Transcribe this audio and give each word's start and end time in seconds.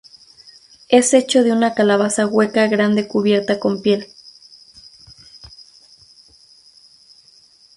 Es 0.89 1.13
hecho 1.13 1.43
de 1.43 1.51
una 1.51 1.75
calabaza 1.75 2.25
hueca 2.25 2.65
grande 2.65 3.07
cubierta 3.07 3.59
con 3.59 3.83
piel. 3.83 4.07